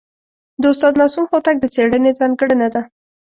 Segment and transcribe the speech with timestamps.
[0.61, 2.81] د استاد معصوم هوتک د څېړني ځانګړنه ده.